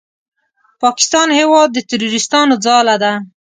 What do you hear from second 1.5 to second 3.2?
د تروریستانو ځاله ده!